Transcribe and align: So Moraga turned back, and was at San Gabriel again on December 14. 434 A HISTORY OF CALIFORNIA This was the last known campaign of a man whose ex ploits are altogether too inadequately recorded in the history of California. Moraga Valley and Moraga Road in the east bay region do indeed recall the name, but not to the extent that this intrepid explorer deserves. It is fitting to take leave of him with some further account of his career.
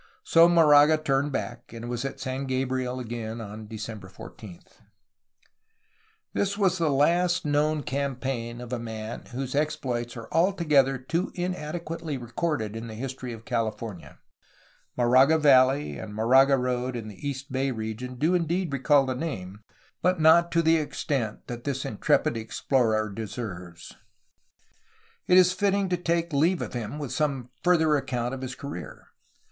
So 0.23 0.49
Moraga 0.49 0.97
turned 0.97 1.31
back, 1.31 1.71
and 1.71 1.87
was 1.87 2.03
at 2.05 2.19
San 2.19 2.45
Gabriel 2.47 2.99
again 2.99 3.39
on 3.39 3.67
December 3.67 4.09
14. 4.09 4.59
434 6.33 6.33
A 6.33 6.39
HISTORY 6.39 6.39
OF 6.41 6.57
CALIFORNIA 6.57 6.57
This 6.57 6.57
was 6.57 6.77
the 6.79 6.89
last 6.89 7.45
known 7.45 7.83
campaign 7.83 8.61
of 8.61 8.73
a 8.73 8.79
man 8.79 9.25
whose 9.25 9.53
ex 9.53 9.75
ploits 9.75 10.17
are 10.17 10.27
altogether 10.33 10.97
too 10.97 11.31
inadequately 11.35 12.17
recorded 12.17 12.75
in 12.75 12.87
the 12.87 12.95
history 12.95 13.31
of 13.31 13.45
California. 13.45 14.17
Moraga 14.97 15.37
Valley 15.37 15.99
and 15.99 16.15
Moraga 16.15 16.57
Road 16.57 16.95
in 16.95 17.07
the 17.07 17.27
east 17.27 17.51
bay 17.51 17.69
region 17.69 18.15
do 18.15 18.33
indeed 18.33 18.73
recall 18.73 19.05
the 19.05 19.13
name, 19.13 19.59
but 20.01 20.19
not 20.19 20.51
to 20.51 20.63
the 20.63 20.77
extent 20.77 21.45
that 21.45 21.63
this 21.63 21.85
intrepid 21.85 22.35
explorer 22.35 23.07
deserves. 23.11 23.95
It 25.27 25.37
is 25.37 25.53
fitting 25.53 25.89
to 25.89 25.97
take 25.97 26.33
leave 26.33 26.63
of 26.63 26.73
him 26.73 26.97
with 26.97 27.11
some 27.11 27.51
further 27.63 27.95
account 27.97 28.33
of 28.33 28.41
his 28.41 28.55
career. 28.55 29.09